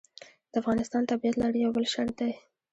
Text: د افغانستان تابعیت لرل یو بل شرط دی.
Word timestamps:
د 0.51 0.53
افغانستان 0.61 1.01
تابعیت 1.09 1.35
لرل 1.37 1.55
یو 1.63 1.71
بل 1.75 1.85
شرط 1.93 2.13
دی. 2.25 2.31